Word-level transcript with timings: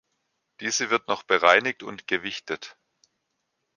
Diese 0.61 0.89
wird 0.89 1.07
noch 1.07 1.21
bereinigt 1.21 1.83
und 1.83 2.07
gewichtet. 2.07 2.75